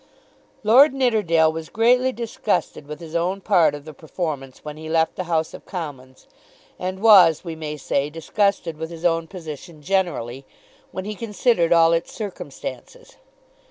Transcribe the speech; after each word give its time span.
Lord 0.63 0.95
Nidderdale 0.95 1.51
was 1.51 1.69
greatly 1.69 2.11
disgusted 2.11 2.87
with 2.87 2.99
his 2.99 3.15
own 3.15 3.39
part 3.39 3.75
of 3.75 3.85
the 3.85 3.93
performance 3.93 4.65
when 4.65 4.75
he 4.75 4.89
left 4.89 5.15
the 5.15 5.25
House 5.25 5.53
of 5.53 5.67
Commons, 5.67 6.25
and 6.79 7.01
was, 7.03 7.43
we 7.43 7.55
may 7.55 7.77
say, 7.77 8.09
disgusted 8.09 8.77
with 8.77 8.89
his 8.89 9.05
own 9.05 9.27
position 9.27 9.79
generally, 9.83 10.43
when 10.91 11.05
he 11.05 11.13
considered 11.13 11.71
all 11.71 11.93
its 11.93 12.11
circumstances. 12.11 13.17